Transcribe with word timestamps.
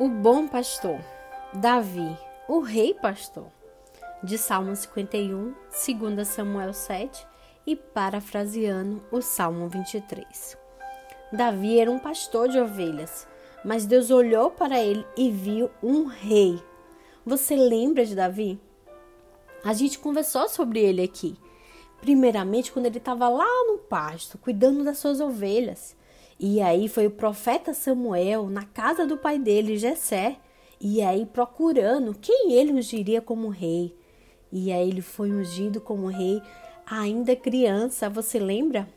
O 0.00 0.08
bom 0.08 0.46
pastor, 0.46 1.00
Davi, 1.52 2.16
o 2.46 2.60
rei 2.60 2.94
pastor, 2.94 3.48
de 4.22 4.38
Salmo 4.38 4.76
51, 4.76 5.52
2 6.14 6.28
Samuel 6.28 6.72
7 6.72 7.26
e 7.66 7.74
parafraseando 7.74 9.02
o 9.10 9.20
Salmo 9.20 9.68
23. 9.68 10.56
Davi 11.32 11.80
era 11.80 11.90
um 11.90 11.98
pastor 11.98 12.48
de 12.48 12.60
ovelhas, 12.60 13.26
mas 13.64 13.86
Deus 13.86 14.12
olhou 14.12 14.52
para 14.52 14.78
ele 14.78 15.04
e 15.16 15.32
viu 15.32 15.68
um 15.82 16.04
rei. 16.04 16.62
Você 17.26 17.56
lembra 17.56 18.06
de 18.06 18.14
Davi? 18.14 18.60
A 19.64 19.72
gente 19.72 19.98
conversou 19.98 20.48
sobre 20.48 20.78
ele 20.78 21.02
aqui. 21.02 21.36
Primeiramente, 22.00 22.70
quando 22.70 22.86
ele 22.86 22.98
estava 22.98 23.28
lá 23.28 23.66
no 23.66 23.78
pasto, 23.78 24.38
cuidando 24.38 24.84
das 24.84 24.98
suas 24.98 25.20
ovelhas. 25.20 25.96
E 26.40 26.60
aí 26.60 26.88
foi 26.88 27.06
o 27.06 27.10
profeta 27.10 27.74
Samuel 27.74 28.48
na 28.48 28.64
casa 28.64 29.04
do 29.04 29.16
pai 29.16 29.38
dele, 29.38 29.76
Jessé, 29.76 30.36
e 30.80 31.02
aí 31.02 31.26
procurando 31.26 32.14
quem 32.14 32.52
ele 32.52 32.72
ungiria 32.72 33.20
como 33.20 33.48
rei. 33.48 33.96
E 34.52 34.70
aí 34.72 34.88
ele 34.88 35.02
foi 35.02 35.32
ungido 35.32 35.80
como 35.80 36.06
rei 36.06 36.40
ainda 36.86 37.34
criança, 37.34 38.08
você 38.08 38.38
lembra? 38.38 38.88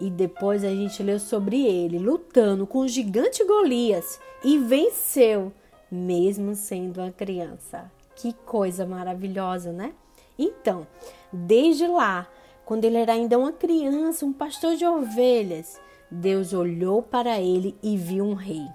E 0.00 0.10
depois 0.10 0.64
a 0.64 0.70
gente 0.70 1.02
leu 1.02 1.20
sobre 1.20 1.64
ele 1.64 1.98
lutando 1.98 2.66
com 2.66 2.80
o 2.80 2.88
gigante 2.88 3.44
Golias 3.44 4.20
e 4.42 4.58
venceu, 4.58 5.52
mesmo 5.90 6.56
sendo 6.56 7.00
uma 7.00 7.12
criança. 7.12 7.90
Que 8.16 8.32
coisa 8.32 8.84
maravilhosa, 8.84 9.72
né? 9.72 9.92
Então, 10.36 10.86
desde 11.32 11.86
lá, 11.86 12.28
quando 12.64 12.84
ele 12.84 12.96
era 12.96 13.12
ainda 13.12 13.38
uma 13.38 13.52
criança, 13.52 14.26
um 14.26 14.32
pastor 14.32 14.74
de 14.74 14.84
ovelhas, 14.84 15.80
Deus 16.12 16.52
olhou 16.52 17.02
para 17.02 17.40
ele 17.40 17.74
e 17.82 17.96
viu 17.96 18.24
um 18.24 18.34
rei. 18.34 18.66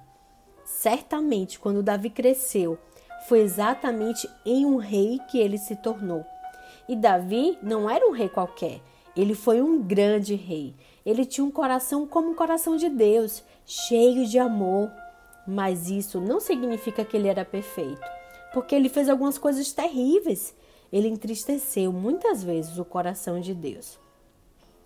Certamente, 0.66 1.60
quando 1.60 1.84
Davi 1.84 2.10
cresceu, 2.10 2.80
foi 3.28 3.42
exatamente 3.42 4.28
em 4.44 4.66
um 4.66 4.78
rei 4.78 5.20
que 5.30 5.38
ele 5.38 5.60
se 5.60 5.76
tornou. 5.76 6.26
E 6.90 6.96
Davi 6.96 7.58
não 7.62 7.88
era 7.88 8.08
um 8.08 8.12
rei 8.12 8.28
qualquer, 8.28 8.82
ele 9.16 9.36
foi 9.36 9.62
um 9.62 9.82
grande 9.82 10.34
rei. 10.34 10.76
Ele 11.06 11.26
tinha 11.26 11.46
um 11.46 11.52
coração 11.52 12.08
como 12.08 12.32
o 12.32 12.36
coração 12.36 12.76
de 12.76 12.90
Deus, 12.90 13.44
cheio 13.66 14.26
de 14.26 14.40
amor. 14.40 14.92
Mas 15.48 15.90
isso 15.90 16.20
não 16.20 16.40
significa 16.40 17.06
que 17.06 17.16
ele 17.16 17.28
era 17.28 17.46
perfeito, 17.46 18.02
porque 18.54 18.76
ele 18.76 18.90
fez 18.90 19.10
algumas 19.10 19.38
coisas 19.38 19.72
terríveis. 19.72 20.56
Ele 20.92 21.08
entristeceu 21.08 21.94
muitas 21.94 22.44
vezes 22.44 22.78
o 22.78 22.86
coração 22.86 23.40
de 23.40 23.54
Deus. 23.54 24.00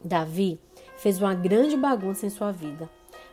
Davi 0.04 0.60
fez 1.02 1.20
uma 1.20 1.34
grande 1.34 1.76
bagunça 1.76 2.28
em 2.28 2.30
sua 2.30 2.52
vida. 2.52 2.88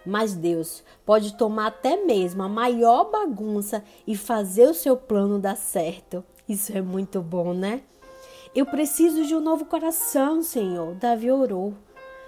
Mas 0.05 0.35
Deus 0.35 0.83
pode 1.05 1.37
tomar 1.37 1.67
até 1.67 2.03
mesmo 2.03 2.43
a 2.43 2.49
maior 2.49 3.11
bagunça 3.11 3.85
e 4.07 4.17
fazer 4.17 4.67
o 4.67 4.75
seu 4.75 4.97
plano 4.97 5.39
dar 5.39 5.57
certo. 5.57 6.25
Isso 6.49 6.75
é 6.75 6.81
muito 6.81 7.21
bom, 7.21 7.53
né? 7.53 7.83
Eu 8.55 8.65
preciso 8.65 9.23
de 9.27 9.35
um 9.35 9.41
novo 9.41 9.67
coração, 9.67 10.43
Senhor. 10.43 10.95
Davi 10.95 11.31
orou, 11.31 11.75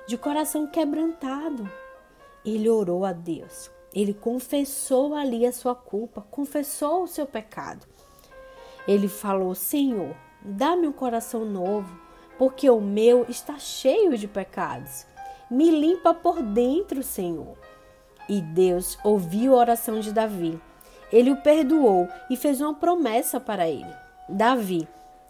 de 0.06 0.18
coração 0.18 0.66
quebrantado. 0.66 1.66
Ele 2.44 2.68
orou 2.68 3.06
a 3.06 3.14
Deus. 3.14 3.70
Ele 3.94 4.12
confessou 4.12 5.14
ali 5.14 5.46
a 5.46 5.52
sua 5.52 5.74
culpa, 5.74 6.20
confessou 6.30 7.04
o 7.04 7.08
seu 7.08 7.24
pecado. 7.24 7.86
Ele 8.86 9.08
falou: 9.08 9.54
Senhor, 9.54 10.14
dá-me 10.42 10.86
um 10.86 10.92
coração 10.92 11.46
novo, 11.46 11.98
porque 12.38 12.68
o 12.68 12.80
meu 12.80 13.24
está 13.26 13.58
cheio 13.58 14.18
de 14.18 14.28
pecados. 14.28 15.06
Me 15.50 15.70
limpa 15.70 16.14
por 16.14 16.42
dentro, 16.42 17.02
Senhor. 17.02 17.58
E 18.28 18.40
Deus 18.40 18.96
ouviu 19.02 19.54
a 19.54 19.58
oração 19.58 19.98
de 19.98 20.12
Davi. 20.12 20.60
Ele 21.12 21.32
o 21.32 21.42
perdoou 21.42 22.08
e 22.30 22.36
fez 22.36 22.60
uma 22.60 22.74
promessa 22.74 23.40
para 23.40 23.68
ele: 23.68 23.92
Davi, 24.28 24.86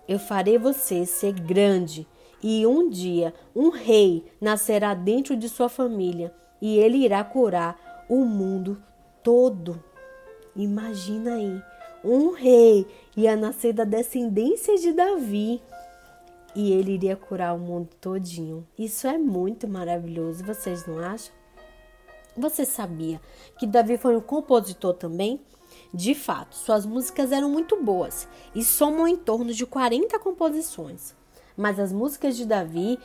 eu 0.07 0.19
farei 0.19 0.59
você 0.59 1.07
ser 1.07 1.33
grande, 1.33 2.06
e 2.43 2.67
um 2.67 2.91
dia 2.91 3.33
um 3.56 3.71
rei 3.71 4.25
nascerá 4.41 4.93
dentro 4.93 5.34
de 5.34 5.49
sua 5.49 5.69
família, 5.69 6.34
e 6.61 6.77
ele 6.78 6.99
irá 6.99 7.25
curar 7.25 8.05
o 8.09 8.25
mundo 8.25 8.83
todo. 9.23 9.83
Imagina 10.55 11.37
aí, 11.37 11.62
um 12.05 12.33
rei 12.33 12.87
ia 13.17 13.37
nascer 13.37 13.73
da 13.73 13.84
descendência 13.84 14.77
de 14.77 14.93
Davi 14.93 15.62
e 16.55 16.72
ele 16.72 16.93
iria 16.93 17.16
curar 17.16 17.55
o 17.55 17.59
mundo 17.59 17.88
todinho. 18.00 18.66
Isso 18.78 19.06
é 19.06 19.16
muito 19.19 19.69
maravilhoso, 19.69 20.44
vocês 20.44 20.87
não 20.87 20.99
acham? 20.99 21.33
Você 22.37 22.65
sabia 22.65 23.21
que 23.59 23.66
Davi 23.66 23.97
foi 23.97 24.16
um 24.16 24.21
compositor 24.21 24.94
também? 24.94 25.41
De 25.93 26.15
fato, 26.15 26.56
suas 26.56 26.87
músicas 26.87 27.33
eram 27.33 27.50
muito 27.50 27.83
boas 27.83 28.28
e 28.55 28.65
somam 28.65 29.06
em 29.06 29.16
torno 29.16 29.53
de 29.53 29.66
40 29.66 30.19
composições. 30.19 31.15
Mas 31.56 31.78
as 31.78 31.93
músicas 31.93 32.37
de 32.37 32.47
Davi 32.47 32.99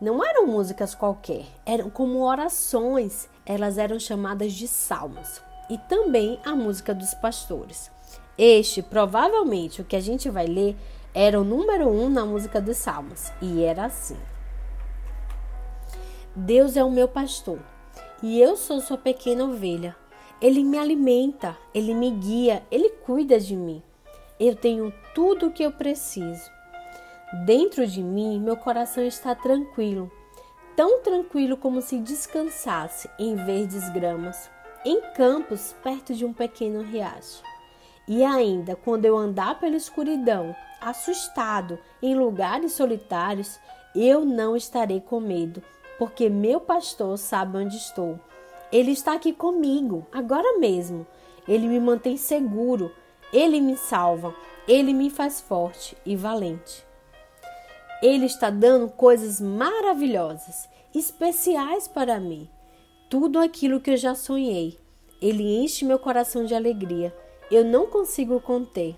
não 0.00 0.24
eram 0.24 0.46
músicas 0.46 0.94
qualquer, 0.94 1.44
eram 1.66 1.90
como 1.90 2.22
orações, 2.22 3.28
elas 3.44 3.76
eram 3.78 3.98
chamadas 3.98 4.52
de 4.52 4.66
salmos. 4.66 5.42
E 5.68 5.76
também 5.76 6.40
a 6.44 6.54
música 6.56 6.94
dos 6.94 7.12
pastores. 7.14 7.90
Este, 8.38 8.80
provavelmente, 8.82 9.82
o 9.82 9.84
que 9.84 9.94
a 9.94 10.00
gente 10.00 10.30
vai 10.30 10.46
ler, 10.46 10.76
era 11.14 11.40
o 11.40 11.44
número 11.44 11.88
um 11.88 12.08
na 12.08 12.24
música 12.24 12.60
dos 12.60 12.76
Salmos 12.76 13.32
e 13.42 13.64
era 13.64 13.86
assim: 13.86 14.16
Deus 16.34 16.76
é 16.76 16.84
o 16.84 16.90
meu 16.90 17.08
pastor 17.08 17.58
e 18.22 18.40
eu 18.40 18.56
sou 18.56 18.80
sua 18.80 18.96
pequena 18.96 19.44
ovelha. 19.44 19.96
Ele 20.40 20.64
me 20.64 20.78
alimenta, 20.78 21.56
ele 21.74 21.94
me 21.94 22.10
guia, 22.10 22.62
ele 22.70 22.90
cuida 22.90 23.38
de 23.38 23.54
mim. 23.54 23.82
Eu 24.38 24.56
tenho 24.56 24.92
tudo 25.14 25.48
o 25.48 25.52
que 25.52 25.62
eu 25.62 25.72
preciso. 25.72 26.50
Dentro 27.44 27.86
de 27.86 28.02
mim, 28.02 28.40
meu 28.40 28.56
coração 28.56 29.04
está 29.04 29.34
tranquilo, 29.34 30.10
tão 30.74 31.00
tranquilo 31.02 31.56
como 31.56 31.82
se 31.82 31.98
descansasse 31.98 33.10
em 33.18 33.36
verdes 33.36 33.88
gramas, 33.90 34.50
em 34.84 35.00
campos 35.12 35.74
perto 35.82 36.14
de 36.14 36.24
um 36.24 36.32
pequeno 36.32 36.82
riacho. 36.82 37.42
E 38.08 38.24
ainda, 38.24 38.74
quando 38.76 39.04
eu 39.04 39.16
andar 39.16 39.60
pela 39.60 39.76
escuridão, 39.76 40.54
assustado 40.80 41.78
em 42.02 42.14
lugares 42.14 42.72
solitários, 42.72 43.58
eu 43.94 44.24
não 44.24 44.56
estarei 44.56 45.00
com 45.00 45.20
medo, 45.20 45.62
porque 45.98 46.28
meu 46.28 46.60
pastor 46.60 47.18
sabe 47.18 47.58
onde 47.58 47.76
estou. 47.76 48.18
Ele 48.72 48.92
está 48.92 49.14
aqui 49.14 49.32
comigo, 49.32 50.06
agora 50.12 50.58
mesmo. 50.58 51.06
Ele 51.46 51.66
me 51.66 51.80
mantém 51.80 52.16
seguro, 52.16 52.92
ele 53.32 53.60
me 53.60 53.76
salva, 53.76 54.34
ele 54.66 54.92
me 54.92 55.10
faz 55.10 55.40
forte 55.40 55.96
e 56.06 56.14
valente. 56.14 56.84
Ele 58.02 58.26
está 58.26 58.48
dando 58.48 58.88
coisas 58.88 59.40
maravilhosas, 59.40 60.68
especiais 60.94 61.86
para 61.86 62.18
mim. 62.18 62.48
Tudo 63.08 63.38
aquilo 63.38 63.80
que 63.80 63.90
eu 63.90 63.96
já 63.96 64.14
sonhei. 64.14 64.78
Ele 65.20 65.62
enche 65.62 65.84
meu 65.84 65.98
coração 65.98 66.44
de 66.44 66.54
alegria. 66.54 67.14
Eu 67.50 67.64
não 67.64 67.86
consigo 67.86 68.40
conter. 68.40 68.96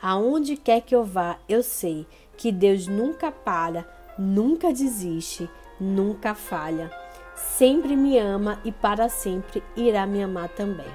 Aonde 0.00 0.56
quer 0.56 0.80
que 0.80 0.94
eu 0.94 1.04
vá, 1.04 1.38
eu 1.48 1.62
sei 1.62 2.06
que 2.36 2.52
Deus 2.52 2.86
nunca 2.86 3.32
para, 3.32 3.86
nunca 4.18 4.72
desiste, 4.72 5.48
nunca 5.80 6.34
falha. 6.34 6.90
Sempre 7.34 7.96
me 7.96 8.18
ama 8.18 8.60
e 8.64 8.70
para 8.70 9.08
sempre 9.08 9.62
irá 9.76 10.06
me 10.06 10.22
amar 10.22 10.48
também. 10.50 10.90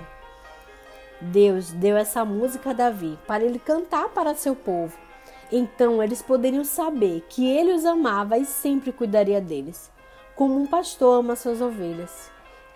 Deus 1.19 1.71
deu 1.71 1.97
essa 1.97 2.23
música 2.23 2.69
a 2.69 2.73
Davi 2.73 3.17
para 3.27 3.43
ele 3.43 3.59
cantar 3.59 4.09
para 4.09 4.35
seu 4.35 4.55
povo. 4.55 4.97
Então 5.51 6.01
eles 6.03 6.21
poderiam 6.21 6.63
saber 6.63 7.25
que 7.29 7.49
ele 7.49 7.73
os 7.73 7.85
amava 7.85 8.37
e 8.37 8.45
sempre 8.45 8.91
cuidaria 8.91 9.41
deles, 9.41 9.91
como 10.35 10.59
um 10.59 10.67
pastor 10.67 11.19
ama 11.19 11.35
suas 11.35 11.61
ovelhas. 11.61 12.29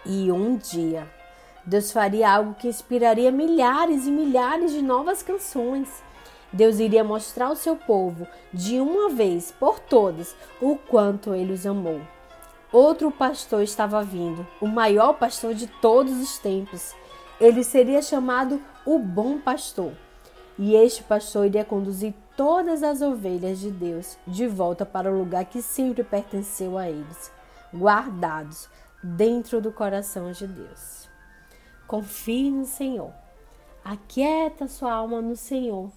E 0.06 0.32
um 0.32 0.58
dia, 0.58 1.08
Deus 1.66 1.92
faria 1.92 2.32
algo 2.32 2.56
que 2.56 2.68
inspiraria 2.68 3.32
milhares 3.32 4.08
e 4.08 4.12
milhares 4.12 4.72
de 4.72 4.82
novas 4.82 5.22
canções 5.22 5.90
Deus 6.54 6.80
iria 6.80 7.04
mostrar 7.04 7.48
ao 7.48 7.56
seu 7.56 7.76
povo, 7.76 8.28
de 8.54 8.80
uma 8.80 9.10
vez 9.10 9.52
por 9.52 9.80
todas, 9.80 10.36
o 10.62 10.76
quanto 10.76 11.34
ele 11.34 11.54
os 11.54 11.66
amou. 11.66 12.02
Outro 12.72 13.10
pastor 13.10 13.64
estava 13.64 14.04
vindo, 14.04 14.46
o 14.60 14.68
maior 14.68 15.14
pastor 15.14 15.54
de 15.54 15.68
todos 15.68 16.14
os 16.20 16.38
tempos. 16.38 16.94
Ele 17.40 17.64
seria 17.64 18.02
chamado 18.02 18.62
o 18.86 19.00
Bom 19.00 19.40
Pastor. 19.40 19.94
E 20.58 20.76
este 20.76 21.04
pastor 21.04 21.46
iria 21.46 21.66
conduzir 21.66 22.14
todas 22.36 22.84
as 22.84 23.02
ovelhas 23.02 23.60
de 23.60 23.72
Deus 23.72 24.18
de 24.28 24.48
volta 24.48 24.86
para 24.86 25.12
o 25.12 25.18
lugar 25.18 25.46
que 25.46 25.62
sempre 25.62 26.04
pertenceu 26.04 26.78
a 26.78 26.90
eles, 26.90 27.32
guardados 27.74 28.70
dentro 29.02 29.62
do 29.62 29.72
coração 29.72 30.32
de 30.32 30.46
Deus. 30.46 31.01
Confie 31.92 32.50
no 32.50 32.64
Senhor. 32.64 33.12
Aquieta 33.84 34.66
sua 34.66 34.94
alma 34.94 35.22
no 35.22 35.36
Senhor 35.36 35.92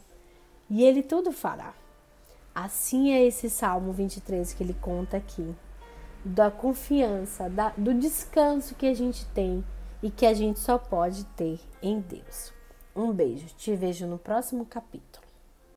e 0.68 0.82
ele 0.82 1.04
tudo 1.04 1.30
fará. 1.30 1.72
Assim 2.52 3.12
é 3.12 3.24
esse 3.24 3.48
Salmo 3.48 3.92
23 3.92 4.54
que 4.54 4.64
ele 4.64 4.74
conta 4.74 5.18
aqui, 5.18 5.54
da 6.24 6.50
confiança, 6.50 7.48
da, 7.48 7.68
do 7.76 7.94
descanso 7.94 8.74
que 8.74 8.86
a 8.86 8.92
gente 8.92 9.24
tem 9.26 9.64
e 10.02 10.10
que 10.10 10.26
a 10.26 10.34
gente 10.34 10.58
só 10.58 10.78
pode 10.78 11.22
ter 11.26 11.60
em 11.80 12.00
Deus. 12.00 12.52
Um 12.92 13.12
beijo, 13.12 13.46
te 13.56 13.76
vejo 13.76 14.04
no 14.04 14.18
próximo 14.18 14.66
capítulo. 14.66 15.23